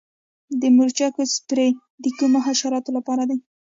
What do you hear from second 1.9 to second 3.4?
د کومو حشراتو لپاره دی؟